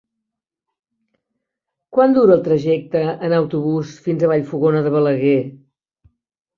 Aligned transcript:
Quant 1.99 2.17
dura 2.17 2.35
el 2.39 2.43
trajecte 2.49 3.05
en 3.29 3.39
autobús 3.43 3.95
fins 4.09 4.27
a 4.27 4.35
Vallfogona 4.35 4.85
de 4.91 4.99
Balaguer? 5.01 5.41